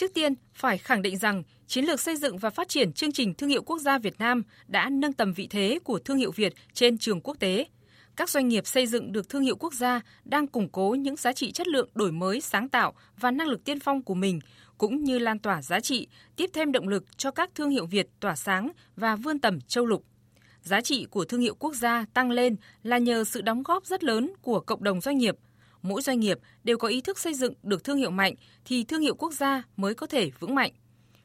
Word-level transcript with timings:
Trước 0.00 0.14
tiên, 0.14 0.34
phải 0.54 0.78
khẳng 0.78 1.02
định 1.02 1.18
rằng 1.18 1.42
chiến 1.66 1.84
lược 1.84 2.00
xây 2.00 2.16
dựng 2.16 2.38
và 2.38 2.50
phát 2.50 2.68
triển 2.68 2.92
chương 2.92 3.12
trình 3.12 3.34
thương 3.34 3.48
hiệu 3.48 3.62
quốc 3.62 3.78
gia 3.78 3.98
Việt 3.98 4.18
Nam 4.18 4.42
đã 4.66 4.90
nâng 4.90 5.12
tầm 5.12 5.32
vị 5.32 5.46
thế 5.50 5.78
của 5.84 5.98
thương 5.98 6.16
hiệu 6.16 6.30
Việt 6.30 6.54
trên 6.72 6.98
trường 6.98 7.20
quốc 7.20 7.36
tế. 7.38 7.66
Các 8.16 8.30
doanh 8.30 8.48
nghiệp 8.48 8.66
xây 8.66 8.86
dựng 8.86 9.12
được 9.12 9.28
thương 9.28 9.42
hiệu 9.42 9.56
quốc 9.56 9.74
gia 9.74 10.00
đang 10.24 10.46
củng 10.46 10.68
cố 10.68 10.90
những 10.90 11.16
giá 11.16 11.32
trị 11.32 11.52
chất 11.52 11.68
lượng 11.68 11.88
đổi 11.94 12.12
mới, 12.12 12.40
sáng 12.40 12.68
tạo 12.68 12.94
và 13.16 13.30
năng 13.30 13.48
lực 13.48 13.64
tiên 13.64 13.80
phong 13.80 14.02
của 14.02 14.14
mình, 14.14 14.40
cũng 14.78 15.04
như 15.04 15.18
lan 15.18 15.38
tỏa 15.38 15.62
giá 15.62 15.80
trị, 15.80 16.08
tiếp 16.36 16.50
thêm 16.52 16.72
động 16.72 16.88
lực 16.88 17.04
cho 17.16 17.30
các 17.30 17.50
thương 17.54 17.70
hiệu 17.70 17.86
Việt 17.86 18.06
tỏa 18.20 18.36
sáng 18.36 18.70
và 18.96 19.16
vươn 19.16 19.38
tầm 19.38 19.60
châu 19.60 19.86
lục. 19.86 20.04
Giá 20.62 20.80
trị 20.80 21.06
của 21.10 21.24
thương 21.24 21.40
hiệu 21.40 21.54
quốc 21.54 21.74
gia 21.74 22.04
tăng 22.14 22.30
lên 22.30 22.56
là 22.82 22.98
nhờ 22.98 23.24
sự 23.24 23.40
đóng 23.40 23.62
góp 23.62 23.86
rất 23.86 24.04
lớn 24.04 24.32
của 24.42 24.60
cộng 24.60 24.84
đồng 24.84 25.00
doanh 25.00 25.18
nghiệp– 25.18 25.36
mỗi 25.82 26.02
doanh 26.02 26.20
nghiệp 26.20 26.38
đều 26.64 26.78
có 26.78 26.88
ý 26.88 27.00
thức 27.00 27.18
xây 27.18 27.34
dựng 27.34 27.54
được 27.62 27.84
thương 27.84 27.96
hiệu 27.96 28.10
mạnh 28.10 28.34
thì 28.64 28.84
thương 28.84 29.00
hiệu 29.00 29.14
quốc 29.14 29.32
gia 29.32 29.62
mới 29.76 29.94
có 29.94 30.06
thể 30.06 30.30
vững 30.38 30.54
mạnh. 30.54 30.72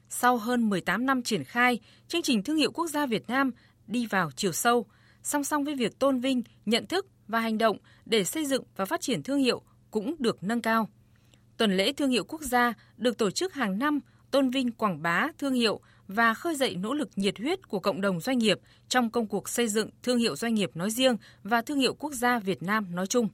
Sau 0.10 0.38
hơn 0.38 0.70
18 0.70 1.06
năm 1.06 1.24
triển 1.24 1.43
khai, 1.43 1.79
chương 2.07 2.21
trình 2.21 2.43
thương 2.43 2.57
hiệu 2.57 2.71
quốc 2.71 2.88
gia 2.88 3.06
Việt 3.06 3.29
Nam 3.29 3.52
đi 3.88 4.06
vào 4.06 4.32
chiều 4.36 4.52
sâu, 4.52 4.86
song 5.24 5.43
song 5.43 5.64
với 5.64 5.76
việc 5.76 6.00
tôn 6.00 6.20
vinh, 6.20 6.43
nhận 6.65 6.88
thức 6.88 7.07
và 7.28 7.39
hành 7.39 7.57
động 7.57 7.78
để 8.06 8.24
xây 8.24 8.46
dựng 8.46 8.64
và 8.76 8.86
phát 8.86 9.02
triển 9.02 9.24
thương 9.24 9.39
hiệu 9.39 9.62
cũng 9.92 10.15
được 10.20 10.43
nâng 10.43 10.62
cao. 10.62 10.90
Tuần 11.57 11.78
lễ 11.78 11.93
thương 11.93 12.10
hiệu 12.10 12.24
quốc 12.24 12.42
gia 12.42 12.74
được 12.98 13.18
tổ 13.18 13.32
chức 13.32 13.54
hàng 13.54 13.79
năm 13.79 14.00
tôn 14.32 14.50
vinh 14.50 14.71
quảng 14.71 15.01
bá 15.01 15.28
thương 15.37 15.54
hiệu 15.54 15.79
và 16.07 16.34
khơi 16.34 16.56
dậy 16.56 16.76
nỗ 16.76 16.93
lực 16.93 17.10
nhiệt 17.15 17.37
huyết 17.37 17.68
của 17.68 17.79
cộng 17.79 18.01
đồng 18.01 18.21
doanh 18.21 18.37
nghiệp 18.37 18.60
trong 18.90 19.10
công 19.10 19.28
cuộc 19.28 19.50
xây 19.50 19.68
dựng 19.68 19.90
thương 20.04 20.18
hiệu 20.18 20.36
doanh 20.36 20.54
nghiệp 20.54 20.71
nói 20.76 20.90
riêng 20.90 21.18
và 21.43 21.62
thương 21.62 21.79
hiệu 21.79 21.93
quốc 21.93 22.14
gia 22.14 22.40
Việt 22.40 22.64
Nam 22.64 22.96
nói 22.96 23.07
chung. 23.07 23.28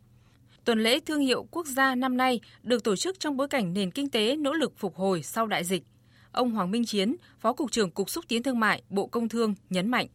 Tuần 0.66 0.80
lễ 0.80 1.00
thương 1.06 1.20
hiệu 1.20 1.46
quốc 1.52 1.68
gia 1.68 1.96
năm 1.96 2.18
nay 2.18 2.40
được 2.64 2.84
tổ 2.84 2.96
chức 2.96 3.20
trong 3.20 3.38
bối 3.38 3.48
cảnh 3.48 3.74
nền 3.74 3.92
kinh 3.92 4.10
tế 4.10 4.36
nỗ 4.36 4.54
lực 4.54 4.74
phục 4.78 4.96
hồi 4.96 5.24
sau 5.24 5.48
đại 5.48 5.64
dịch. 5.64 5.84
Ông 6.32 6.52
Hoàng 6.52 6.72
Minh 6.72 6.86
Chiến, 6.86 7.16
Phó 7.40 7.54
Cục 7.54 7.72
trưởng 7.72 7.92
Cục 7.92 8.10
Xúc 8.10 8.26
tiến 8.28 8.44
Thương 8.44 8.60
mại, 8.60 8.84
Bộ 8.90 9.08
Công 9.08 9.30
Thương 9.30 9.53
nhấn 9.70 9.88
mạnh. 9.88 10.08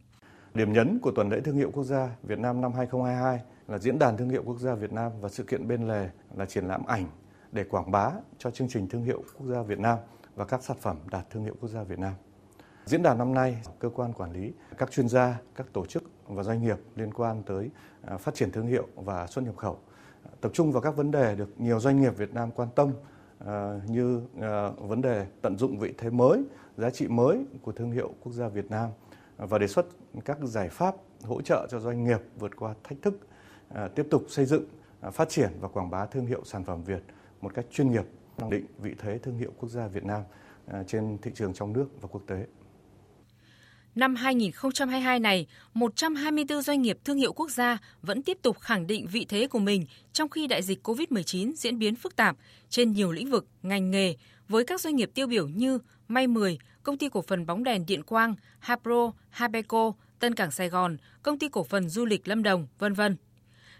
Điểm 0.53 0.73
nhấn 0.73 0.99
của 0.99 1.11
tuần 1.11 1.29
lễ 1.29 1.39
thương 1.43 1.55
hiệu 1.55 1.71
quốc 1.73 1.83
gia 1.83 2.09
Việt 2.23 2.39
Nam 2.39 2.61
năm 2.61 2.73
2022 2.73 3.39
là 3.67 3.77
diễn 3.77 3.99
đàn 3.99 4.17
thương 4.17 4.29
hiệu 4.29 4.43
quốc 4.45 4.59
gia 4.59 4.75
Việt 4.75 4.91
Nam 4.91 5.11
và 5.21 5.29
sự 5.29 5.43
kiện 5.43 5.67
bên 5.67 5.87
lề 5.87 6.09
là 6.35 6.45
triển 6.45 6.67
lãm 6.67 6.85
ảnh 6.85 7.05
để 7.51 7.63
quảng 7.63 7.91
bá 7.91 8.11
cho 8.37 8.51
chương 8.51 8.69
trình 8.69 8.87
thương 8.87 9.03
hiệu 9.03 9.23
quốc 9.37 9.47
gia 9.47 9.61
Việt 9.61 9.79
Nam 9.79 9.97
và 10.35 10.45
các 10.45 10.63
sản 10.63 10.77
phẩm 10.81 10.97
đạt 11.11 11.29
thương 11.29 11.43
hiệu 11.43 11.55
quốc 11.59 11.69
gia 11.69 11.83
Việt 11.83 11.99
Nam. 11.99 12.13
Diễn 12.85 13.03
đàn 13.03 13.17
năm 13.17 13.33
nay, 13.33 13.57
cơ 13.79 13.89
quan 13.89 14.13
quản 14.13 14.31
lý, 14.31 14.53
các 14.77 14.91
chuyên 14.91 15.09
gia, 15.09 15.39
các 15.55 15.67
tổ 15.73 15.85
chức 15.85 16.03
và 16.27 16.43
doanh 16.43 16.63
nghiệp 16.63 16.77
liên 16.95 17.13
quan 17.13 17.43
tới 17.43 17.69
à, 18.01 18.17
phát 18.17 18.35
triển 18.35 18.51
thương 18.51 18.67
hiệu 18.67 18.87
và 18.95 19.27
xuất 19.27 19.45
nhập 19.45 19.57
khẩu 19.57 19.79
tập 20.41 20.51
trung 20.53 20.71
vào 20.71 20.81
các 20.81 20.95
vấn 20.95 21.11
đề 21.11 21.35
được 21.35 21.49
nhiều 21.57 21.79
doanh 21.79 22.01
nghiệp 22.01 22.17
Việt 22.17 22.33
Nam 22.33 22.51
quan 22.51 22.69
tâm 22.75 22.91
ờ, 23.39 23.79
như 23.87 24.21
ờ, 24.41 24.71
vấn 24.71 25.01
đề 25.01 25.25
tận 25.41 25.57
dụng 25.57 25.79
vị 25.79 25.93
thế 25.97 26.09
mới, 26.09 26.43
giá 26.77 26.89
trị 26.89 27.07
mới 27.07 27.45
của 27.61 27.71
thương 27.71 27.91
hiệu 27.91 28.13
quốc 28.23 28.33
gia 28.33 28.47
Việt 28.47 28.71
Nam 28.71 28.89
ờ, 29.37 29.47
và 29.47 29.57
đề 29.57 29.67
xuất 29.67 29.85
các 30.25 30.37
giải 30.43 30.69
pháp 30.69 30.95
hỗ 31.23 31.41
trợ 31.41 31.67
cho 31.69 31.79
doanh 31.79 32.03
nghiệp 32.03 32.19
vượt 32.39 32.55
qua 32.55 32.73
thách 32.83 33.01
thức, 33.01 33.19
tiếp 33.95 34.07
tục 34.11 34.23
xây 34.29 34.45
dựng, 34.45 34.63
phát 35.11 35.29
triển 35.29 35.51
và 35.59 35.67
quảng 35.67 35.89
bá 35.89 36.05
thương 36.05 36.25
hiệu 36.25 36.41
sản 36.45 36.63
phẩm 36.63 36.83
Việt 36.83 37.03
một 37.41 37.53
cách 37.53 37.65
chuyên 37.71 37.91
nghiệp, 37.91 38.05
khẳng 38.37 38.49
định 38.49 38.65
vị 38.77 38.95
thế 38.99 39.17
thương 39.17 39.37
hiệu 39.37 39.51
quốc 39.59 39.69
gia 39.69 39.87
Việt 39.87 40.03
Nam 40.05 40.21
trên 40.87 41.17
thị 41.21 41.31
trường 41.35 41.53
trong 41.53 41.73
nước 41.73 41.87
và 42.01 42.07
quốc 42.11 42.21
tế. 42.27 42.45
Năm 43.97 44.15
2022 44.15 45.19
này, 45.19 45.47
124 45.73 46.61
doanh 46.61 46.81
nghiệp 46.81 46.97
thương 47.05 47.17
hiệu 47.17 47.33
quốc 47.33 47.51
gia 47.51 47.77
vẫn 48.01 48.23
tiếp 48.23 48.37
tục 48.41 48.59
khẳng 48.59 48.87
định 48.87 49.07
vị 49.11 49.25
thế 49.29 49.47
của 49.47 49.59
mình 49.59 49.85
trong 50.13 50.29
khi 50.29 50.47
đại 50.47 50.63
dịch 50.63 50.87
COVID-19 50.87 51.53
diễn 51.55 51.79
biến 51.79 51.95
phức 51.95 52.15
tạp 52.15 52.37
trên 52.69 52.91
nhiều 52.91 53.11
lĩnh 53.11 53.31
vực, 53.31 53.47
ngành 53.63 53.91
nghề 53.91 54.15
với 54.47 54.63
các 54.65 54.81
doanh 54.81 54.95
nghiệp 54.95 55.11
tiêu 55.13 55.27
biểu 55.27 55.47
như 55.47 55.79
May 56.07 56.27
10, 56.27 56.57
Công 56.83 56.97
ty 56.97 57.09
cổ 57.09 57.21
phần 57.21 57.45
bóng 57.45 57.63
đèn 57.63 57.85
Điện 57.85 58.03
Quang, 58.03 58.35
Hapro, 58.59 59.11
Habeco, 59.29 59.91
Tân 60.19 60.35
Cảng 60.35 60.51
Sài 60.51 60.69
Gòn, 60.69 60.97
Công 61.23 61.39
ty 61.39 61.49
cổ 61.49 61.63
phần 61.63 61.89
du 61.89 62.05
lịch 62.05 62.27
Lâm 62.27 62.43
Đồng, 62.43 62.67
vân 62.79 62.93
vân. 62.93 63.15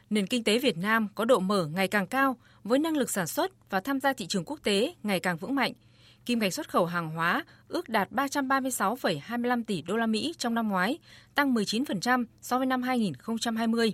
Nền 0.09 0.28
kinh 0.28 0.44
tế 0.44 0.59
Việt 0.59 0.78
Nam 0.78 1.08
có 1.16 1.25
độ 1.25 1.40
mở 1.40 1.66
ngày 1.66 1.88
càng 1.88 2.08
cao 2.08 2.38
với 2.64 2.80
năng 2.80 2.97
lực 2.97 3.09
sản 3.09 3.28
xuất 3.28 3.70
và 3.70 3.80
tham 3.80 4.00
gia 4.00 4.14
thị 4.14 4.25
trường 4.28 4.46
quốc 4.46 4.59
tế 4.64 4.94
ngày 5.03 5.20
càng 5.20 5.38
vững 5.38 5.56
mạnh– 5.56 5.74
kim 6.28 6.40
ngạch 6.40 6.54
xuất 6.54 6.70
khẩu 6.70 6.86
hàng 6.86 7.10
hóa 7.10 7.46
ước 7.68 7.90
đạt 7.90 8.12
336,25 8.12 9.64
tỷ 9.64 9.82
đô 9.82 9.98
la 9.98 10.06
Mỹ 10.06 10.34
trong 10.38 10.54
năm 10.54 10.70
ngoái, 10.70 10.98
tăng 11.36 11.54
19% 11.54 12.26
so 12.42 12.58
với 12.58 12.66
năm 12.66 12.82
2020. 12.82 13.94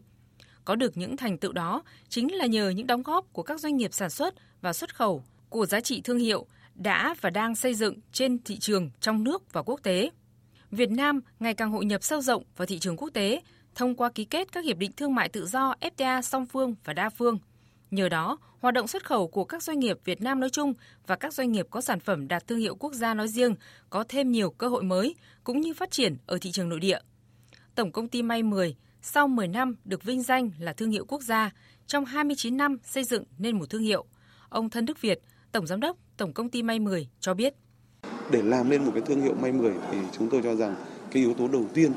Có 0.66 0.76
được 0.76 0.98
những 0.98 1.18
thành 1.18 1.38
tựu 1.38 1.52
đó 1.52 1.84
chính 2.10 2.34
là 2.34 2.46
nhờ 2.46 2.70
những 2.70 2.88
đóng 2.88 3.04
góp 3.04 3.34
của 3.34 3.44
các 3.44 3.60
doanh 3.60 3.78
nghiệp 3.78 3.94
sản 3.94 4.10
xuất 4.10 4.34
và 4.62 4.74
xuất 4.74 4.96
khẩu 4.96 5.24
của 5.50 5.66
giá 5.66 5.82
trị 5.82 6.02
thương 6.02 6.18
hiệu 6.18 6.46
đã 6.76 7.16
và 7.22 7.30
đang 7.30 7.56
xây 7.56 7.74
dựng 7.74 8.00
trên 8.12 8.44
thị 8.44 8.58
trường 8.60 8.90
trong 9.00 9.24
nước 9.24 9.54
và 9.54 9.62
quốc 9.62 9.80
tế. 9.84 10.10
Việt 10.72 10.92
Nam 10.92 11.22
ngày 11.40 11.54
càng 11.54 11.72
hội 11.72 11.86
nhập 11.86 12.04
sâu 12.04 12.22
rộng 12.22 12.44
vào 12.58 12.66
thị 12.66 12.80
trường 12.80 12.98
quốc 12.98 13.10
tế 13.14 13.42
thông 13.76 13.96
qua 13.96 14.10
ký 14.10 14.26
kết 14.26 14.52
các 14.52 14.66
hiệp 14.66 14.78
định 14.78 14.92
thương 14.98 15.16
mại 15.16 15.30
tự 15.30 15.46
do 15.46 15.76
FTA 15.82 16.22
song 16.22 16.46
phương 16.46 16.76
và 16.86 16.94
đa 16.94 17.10
phương– 17.10 17.38
Nhờ 17.94 18.10
đó, 18.10 18.38
hoạt 18.60 18.74
động 18.74 18.88
xuất 18.88 19.06
khẩu 19.06 19.28
của 19.28 19.46
các 19.46 19.64
doanh 19.64 19.80
nghiệp 19.80 20.00
Việt 20.06 20.22
Nam 20.22 20.40
nói 20.40 20.50
chung 20.50 20.74
và 21.08 21.16
các 21.16 21.34
doanh 21.34 21.52
nghiệp 21.52 21.68
có 21.70 21.82
sản 21.82 22.00
phẩm 22.00 22.28
đạt 22.28 22.48
thương 22.48 22.60
hiệu 22.60 22.76
quốc 22.76 22.94
gia 22.94 23.14
nói 23.14 23.28
riêng 23.28 23.56
có 23.90 24.04
thêm 24.10 24.32
nhiều 24.32 24.50
cơ 24.50 24.68
hội 24.68 24.84
mới 24.84 25.16
cũng 25.44 25.62
như 25.62 25.74
phát 25.74 25.92
triển 25.92 26.16
ở 26.26 26.38
thị 26.42 26.52
trường 26.52 26.70
nội 26.70 26.80
địa. 26.80 27.00
Tổng 27.76 27.92
công 27.92 28.08
ty 28.08 28.22
May 28.22 28.44
10 28.44 28.76
sau 29.02 29.28
10 29.28 29.48
năm 29.48 29.76
được 29.86 30.04
vinh 30.04 30.24
danh 30.24 30.52
là 30.60 30.74
thương 30.74 30.92
hiệu 30.92 31.06
quốc 31.06 31.22
gia, 31.22 31.52
trong 31.88 32.06
29 32.06 32.58
năm 32.58 32.78
xây 32.84 33.04
dựng 33.04 33.24
nên 33.38 33.60
một 33.60 33.70
thương 33.70 33.82
hiệu. 33.82 34.06
Ông 34.50 34.70
Thân 34.70 34.86
Đức 34.86 35.02
Việt, 35.02 35.22
Tổng 35.52 35.68
Giám 35.68 35.80
đốc 35.80 35.98
Tổng 36.18 36.34
công 36.34 36.50
ty 36.50 36.64
May 36.64 36.80
10 36.80 37.08
cho 37.20 37.34
biết. 37.34 37.54
Để 38.32 38.42
làm 38.42 38.70
nên 38.70 38.86
một 38.86 38.92
cái 38.94 39.04
thương 39.06 39.22
hiệu 39.22 39.34
May 39.42 39.52
10 39.52 39.74
thì 39.92 39.98
chúng 40.18 40.30
tôi 40.30 40.42
cho 40.44 40.56
rằng 40.56 40.76
cái 41.12 41.24
yếu 41.24 41.34
tố 41.34 41.48
đầu 41.48 41.66
tiên 41.74 41.92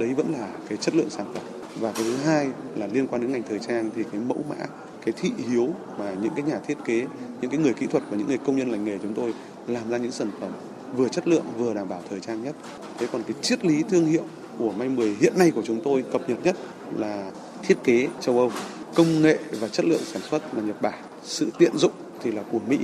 đấy 0.00 0.14
vẫn 0.14 0.32
là 0.32 0.56
cái 0.68 0.78
chất 0.78 0.94
lượng 0.94 1.10
sản 1.10 1.34
phẩm. 1.34 1.61
Và 1.80 1.92
cái 1.92 2.04
thứ 2.04 2.16
hai 2.16 2.48
là 2.76 2.86
liên 2.86 3.06
quan 3.06 3.22
đến 3.22 3.32
ngành 3.32 3.42
thời 3.48 3.58
trang 3.58 3.90
thì 3.96 4.02
cái 4.12 4.20
mẫu 4.20 4.44
mã 4.48 4.66
cái 5.04 5.14
thị 5.16 5.32
hiếu 5.48 5.68
mà 5.98 6.14
những 6.22 6.32
cái 6.36 6.42
nhà 6.42 6.58
thiết 6.66 6.78
kế, 6.84 7.06
những 7.40 7.50
cái 7.50 7.60
người 7.60 7.72
kỹ 7.74 7.86
thuật 7.86 8.02
và 8.10 8.16
những 8.16 8.26
người 8.26 8.38
công 8.38 8.56
nhân 8.56 8.70
lành 8.70 8.84
nghề 8.84 8.98
chúng 8.98 9.14
tôi 9.14 9.34
làm 9.66 9.90
ra 9.90 9.96
những 9.96 10.12
sản 10.12 10.30
phẩm 10.40 10.50
vừa 10.96 11.08
chất 11.08 11.28
lượng 11.28 11.44
vừa 11.58 11.74
đảm 11.74 11.88
bảo 11.88 12.02
thời 12.10 12.20
trang 12.20 12.42
nhất. 12.42 12.56
Thế 12.98 13.06
còn 13.12 13.22
cái 13.22 13.36
triết 13.42 13.64
lý 13.64 13.82
thương 13.82 14.06
hiệu 14.06 14.22
của 14.58 14.72
May 14.72 14.88
10 14.88 15.16
hiện 15.20 15.38
nay 15.38 15.50
của 15.50 15.62
chúng 15.62 15.80
tôi 15.84 16.04
cập 16.12 16.28
nhật 16.28 16.38
nhất 16.44 16.56
là 16.96 17.30
thiết 17.62 17.84
kế 17.84 18.08
châu 18.20 18.38
Âu, 18.38 18.50
công 18.94 19.22
nghệ 19.22 19.38
và 19.60 19.68
chất 19.68 19.86
lượng 19.86 20.02
sản 20.04 20.22
xuất 20.22 20.54
là 20.54 20.62
Nhật 20.62 20.82
Bản, 20.82 21.02
sự 21.22 21.50
tiện 21.58 21.76
dụng 21.76 21.92
thì 22.22 22.32
là 22.32 22.42
của 22.52 22.60
Mỹ 22.68 22.78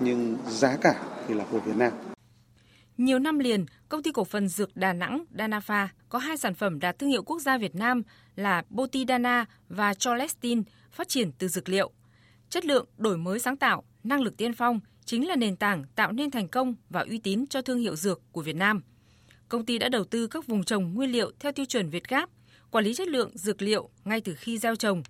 nhưng 0.00 0.36
giá 0.50 0.76
cả 0.76 0.94
thì 1.28 1.34
là 1.34 1.44
của 1.52 1.58
Việt 1.58 1.76
Nam. 1.76 1.92
Nhiều 2.98 3.18
năm 3.18 3.38
liền, 3.38 3.66
công 3.88 4.02
ty 4.02 4.12
cổ 4.12 4.24
phần 4.24 4.48
dược 4.48 4.76
Đà 4.76 4.92
Nẵng 4.92 5.24
Danafa 5.34 5.86
có 6.08 6.18
hai 6.18 6.36
sản 6.36 6.54
phẩm 6.54 6.80
đạt 6.80 6.98
thương 6.98 7.10
hiệu 7.10 7.22
quốc 7.22 7.40
gia 7.40 7.58
Việt 7.58 7.74
Nam 7.74 8.02
là 8.36 8.62
Botidana 8.70 9.44
và 9.68 9.94
Cholestin 9.94 10.62
phát 10.90 11.08
triển 11.08 11.32
từ 11.32 11.48
dược 11.48 11.68
liệu. 11.68 11.90
Chất 12.50 12.64
lượng, 12.64 12.86
đổi 12.96 13.16
mới 13.16 13.38
sáng 13.38 13.56
tạo, 13.56 13.84
năng 14.04 14.22
lực 14.22 14.36
tiên 14.36 14.52
phong 14.52 14.80
chính 15.04 15.28
là 15.28 15.36
nền 15.36 15.56
tảng 15.56 15.84
tạo 15.94 16.12
nên 16.12 16.30
thành 16.30 16.48
công 16.48 16.74
và 16.90 17.00
uy 17.00 17.18
tín 17.18 17.46
cho 17.46 17.62
thương 17.62 17.78
hiệu 17.78 17.96
dược 17.96 18.20
của 18.32 18.42
Việt 18.42 18.56
Nam. 18.56 18.82
Công 19.48 19.66
ty 19.66 19.78
đã 19.78 19.88
đầu 19.88 20.04
tư 20.04 20.26
các 20.26 20.46
vùng 20.46 20.64
trồng 20.64 20.94
nguyên 20.94 21.12
liệu 21.12 21.32
theo 21.40 21.52
tiêu 21.52 21.66
chuẩn 21.66 21.90
Việt 21.90 22.08
Gáp, 22.08 22.30
quản 22.70 22.84
lý 22.84 22.94
chất 22.94 23.08
lượng 23.08 23.30
dược 23.34 23.62
liệu 23.62 23.88
ngay 24.04 24.20
từ 24.20 24.34
khi 24.34 24.58
gieo 24.58 24.76
trồng. 24.76 25.02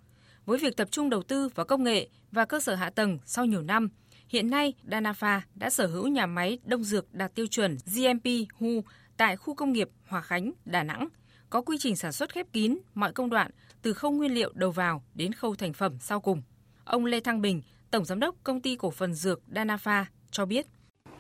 Với 0.47 0.59
việc 0.59 0.77
tập 0.77 0.89
trung 0.91 1.11
đầu 1.11 1.23
tư 1.23 1.49
vào 1.55 1.67
công 1.67 1.85
nghệ 1.85 2.09
và 2.33 2.45
cơ 2.45 2.61
sở 2.61 2.75
hạ 2.75 2.91
tầng 2.91 3.19
sau 3.25 3.45
nhiều 3.45 3.63
năm, 3.63 3.89
hiện 4.35 4.51
nay 4.51 4.75
Danafa 4.91 5.41
đã 5.55 5.71
sở 5.71 5.87
hữu 5.87 6.09
nhà 6.09 6.27
máy 6.27 6.59
đông 6.65 6.85
dược 6.85 7.15
đạt 7.15 7.35
tiêu 7.35 7.47
chuẩn 7.47 7.77
GMP 7.87 8.25
HU 8.59 8.81
tại 9.17 9.37
khu 9.37 9.55
công 9.55 9.73
nghiệp 9.73 9.91
Hòa 10.09 10.21
Khánh, 10.21 10.53
Đà 10.65 10.83
Nẵng, 10.83 11.09
có 11.51 11.61
quy 11.61 11.77
trình 11.81 11.97
sản 11.97 12.13
xuất 12.13 12.33
khép 12.33 12.47
kín 12.53 12.79
mọi 12.95 13.13
công 13.13 13.31
đoạn 13.31 13.51
từ 13.83 13.93
khâu 13.93 14.11
nguyên 14.11 14.35
liệu 14.35 14.53
đầu 14.55 14.71
vào 14.71 15.03
đến 15.15 15.33
khâu 15.33 15.55
thành 15.55 15.73
phẩm 15.73 15.97
sau 16.01 16.21
cùng. 16.21 16.43
Ông 16.85 17.05
Lê 17.05 17.21
Thăng 17.21 17.41
Bình, 17.41 17.63
Tổng 17.91 18.05
Giám 18.05 18.21
đốc 18.21 18.35
Công 18.45 18.61
ty 18.61 18.77
Cổ 18.77 18.91
phần 18.91 19.15
Dược 19.15 19.41
Danafa 19.55 20.05
cho 20.31 20.47
biết. 20.47 20.67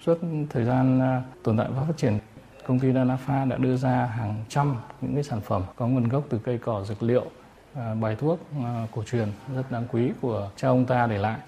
Suốt 0.00 0.18
thời 0.50 0.64
gian 0.64 1.00
à, 1.00 1.22
tồn 1.42 1.56
tại 1.58 1.68
và 1.70 1.84
phát 1.86 1.96
triển, 1.96 2.18
công 2.66 2.80
ty 2.80 2.88
Danafa 2.88 3.48
đã 3.48 3.56
đưa 3.56 3.76
ra 3.76 4.06
hàng 4.06 4.44
trăm 4.48 4.76
những 5.00 5.14
cái 5.14 5.22
sản 5.22 5.40
phẩm 5.40 5.62
có 5.76 5.86
nguồn 5.86 6.08
gốc 6.08 6.26
từ 6.30 6.40
cây 6.44 6.58
cỏ 6.58 6.84
dược 6.88 7.02
liệu, 7.02 7.30
à, 7.74 7.94
bài 7.94 8.16
thuốc 8.20 8.40
à, 8.64 8.86
cổ 8.92 9.02
truyền 9.04 9.28
rất 9.54 9.70
đáng 9.70 9.86
quý 9.92 10.10
của 10.20 10.50
cha 10.56 10.68
ông 10.68 10.86
ta 10.86 11.06
để 11.06 11.18
lại. 11.18 11.38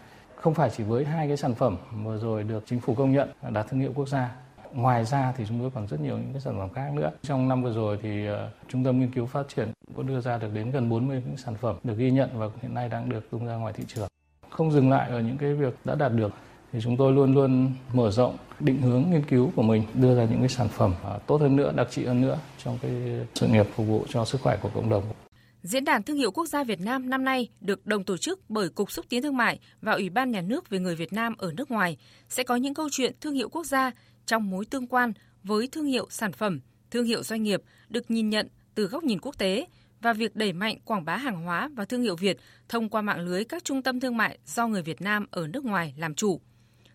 Không 0.46 0.54
phải 0.54 0.70
chỉ 0.76 0.84
với 0.84 1.04
hai 1.04 1.28
cái 1.28 1.36
sản 1.36 1.54
phẩm 1.54 1.76
vừa 2.04 2.18
rồi 2.18 2.42
được 2.42 2.64
chính 2.66 2.80
phủ 2.80 2.94
công 2.94 3.12
nhận 3.12 3.28
đạt 3.50 3.66
thương 3.68 3.80
hiệu 3.80 3.92
quốc 3.94 4.08
gia 4.08 4.30
Ngoài 4.72 5.04
ra 5.04 5.32
thì 5.36 5.44
chúng 5.48 5.60
tôi 5.60 5.70
còn 5.74 5.86
rất 5.86 6.00
nhiều 6.00 6.18
những 6.18 6.32
cái 6.32 6.40
sản 6.40 6.54
phẩm 6.58 6.68
khác 6.74 6.92
nữa. 6.94 7.10
Trong 7.22 7.48
năm 7.48 7.62
vừa 7.62 7.72
rồi 7.72 7.98
thì 8.02 8.30
uh, 8.30 8.36
Trung 8.68 8.84
tâm 8.84 9.00
Nghiên 9.00 9.10
cứu 9.10 9.26
Phát 9.26 9.46
triển 9.56 9.72
có 9.96 10.02
đưa 10.02 10.20
ra 10.20 10.38
được 10.38 10.48
đến 10.54 10.70
gần 10.70 10.88
40 10.88 11.22
những 11.26 11.36
sản 11.36 11.54
phẩm 11.54 11.76
được 11.84 11.94
ghi 11.98 12.10
nhận 12.10 12.30
và 12.34 12.46
hiện 12.62 12.74
nay 12.74 12.88
đang 12.88 13.08
được 13.08 13.30
tung 13.30 13.46
ra 13.46 13.54
ngoài 13.54 13.72
thị 13.76 13.84
trường. 13.88 14.08
Không 14.50 14.72
dừng 14.72 14.90
lại 14.90 15.10
ở 15.10 15.20
những 15.20 15.38
cái 15.38 15.54
việc 15.54 15.74
đã 15.84 15.94
đạt 15.94 16.12
được 16.12 16.32
thì 16.72 16.80
chúng 16.82 16.96
tôi 16.96 17.12
luôn 17.12 17.34
luôn 17.34 17.72
mở 17.92 18.10
rộng 18.10 18.36
định 18.60 18.82
hướng 18.82 19.04
nghiên 19.10 19.22
cứu 19.22 19.50
của 19.56 19.62
mình 19.62 19.82
đưa 19.94 20.16
ra 20.16 20.24
những 20.24 20.40
cái 20.40 20.48
sản 20.48 20.68
phẩm 20.68 20.94
uh, 21.16 21.26
tốt 21.26 21.40
hơn 21.40 21.56
nữa, 21.56 21.72
đặc 21.76 21.86
trị 21.90 22.06
hơn 22.06 22.20
nữa 22.20 22.38
trong 22.64 22.78
cái 22.82 22.90
sự 23.34 23.46
nghiệp 23.46 23.66
phục 23.74 23.86
vụ 23.86 24.04
cho 24.08 24.24
sức 24.24 24.40
khỏe 24.40 24.56
của 24.62 24.70
cộng 24.74 24.90
đồng. 24.90 25.25
Diễn 25.66 25.84
đàn 25.84 26.02
Thương 26.02 26.16
hiệu 26.16 26.30
Quốc 26.30 26.46
gia 26.46 26.64
Việt 26.64 26.80
Nam 26.80 27.10
năm 27.10 27.24
nay 27.24 27.48
được 27.60 27.86
đồng 27.86 28.04
tổ 28.04 28.16
chức 28.16 28.50
bởi 28.50 28.68
Cục 28.68 28.92
Xúc 28.92 29.06
tiến 29.08 29.22
Thương 29.22 29.36
mại 29.36 29.60
và 29.80 29.92
Ủy 29.92 30.10
ban 30.10 30.30
Nhà 30.30 30.40
nước 30.40 30.70
về 30.70 30.78
người 30.78 30.94
Việt 30.94 31.12
Nam 31.12 31.34
ở 31.38 31.52
nước 31.56 31.70
ngoài 31.70 31.96
sẽ 32.28 32.42
có 32.42 32.56
những 32.56 32.74
câu 32.74 32.88
chuyện 32.92 33.12
thương 33.20 33.34
hiệu 33.34 33.48
quốc 33.48 33.66
gia 33.66 33.90
trong 34.26 34.50
mối 34.50 34.64
tương 34.64 34.86
quan 34.86 35.12
với 35.42 35.66
thương 35.66 35.84
hiệu 35.84 36.06
sản 36.10 36.32
phẩm, 36.32 36.60
thương 36.90 37.04
hiệu 37.04 37.22
doanh 37.22 37.42
nghiệp 37.42 37.62
được 37.88 38.10
nhìn 38.10 38.30
nhận 38.30 38.48
từ 38.74 38.86
góc 38.86 39.04
nhìn 39.04 39.20
quốc 39.20 39.38
tế 39.38 39.66
và 40.00 40.12
việc 40.12 40.36
đẩy 40.36 40.52
mạnh 40.52 40.78
quảng 40.84 41.04
bá 41.04 41.16
hàng 41.16 41.44
hóa 41.44 41.70
và 41.74 41.84
thương 41.84 42.02
hiệu 42.02 42.16
Việt 42.16 42.36
thông 42.68 42.88
qua 42.88 43.02
mạng 43.02 43.20
lưới 43.20 43.44
các 43.44 43.64
trung 43.64 43.82
tâm 43.82 44.00
thương 44.00 44.16
mại 44.16 44.38
do 44.46 44.66
người 44.66 44.82
Việt 44.82 45.00
Nam 45.00 45.26
ở 45.30 45.46
nước 45.46 45.64
ngoài 45.64 45.94
làm 45.96 46.14
chủ. 46.14 46.40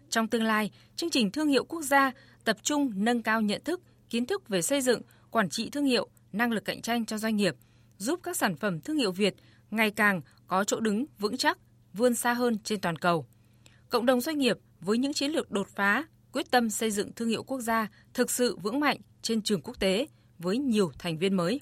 Trong 0.09 0.27
tương 0.27 0.43
lai, 0.43 0.71
chương 0.95 1.09
trình 1.09 1.31
thương 1.31 1.47
hiệu 1.47 1.63
quốc 1.63 1.81
gia 1.81 2.11
tập 2.43 2.57
trung 2.63 2.91
nâng 2.95 3.21
cao 3.21 3.41
nhận 3.41 3.63
thức, 3.63 3.81
kiến 4.09 4.25
thức 4.25 4.49
về 4.49 4.61
xây 4.61 4.81
dựng, 4.81 5.01
quản 5.31 5.49
trị 5.49 5.69
thương 5.69 5.85
hiệu, 5.85 6.09
năng 6.33 6.51
lực 6.51 6.65
cạnh 6.65 6.81
tranh 6.81 7.05
cho 7.05 7.17
doanh 7.17 7.35
nghiệp, 7.35 7.55
giúp 8.01 8.19
các 8.23 8.37
sản 8.37 8.55
phẩm 8.55 8.81
thương 8.81 8.97
hiệu 8.97 9.11
Việt 9.11 9.35
ngày 9.71 9.91
càng 9.91 10.21
có 10.47 10.63
chỗ 10.63 10.79
đứng 10.79 11.05
vững 11.19 11.37
chắc, 11.37 11.57
vươn 11.93 12.15
xa 12.15 12.33
hơn 12.33 12.57
trên 12.63 12.79
toàn 12.81 12.95
cầu. 12.95 13.25
Cộng 13.89 14.05
đồng 14.05 14.21
doanh 14.21 14.37
nghiệp 14.37 14.57
với 14.79 14.97
những 14.97 15.13
chiến 15.13 15.31
lược 15.31 15.51
đột 15.51 15.67
phá, 15.75 16.03
quyết 16.31 16.51
tâm 16.51 16.69
xây 16.69 16.91
dựng 16.91 17.13
thương 17.13 17.29
hiệu 17.29 17.43
quốc 17.43 17.59
gia 17.59 17.87
thực 18.13 18.31
sự 18.31 18.57
vững 18.57 18.79
mạnh 18.79 18.97
trên 19.21 19.41
trường 19.41 19.61
quốc 19.61 19.79
tế 19.79 20.07
với 20.39 20.57
nhiều 20.57 20.91
thành 20.99 21.17
viên 21.17 21.33
mới. 21.33 21.61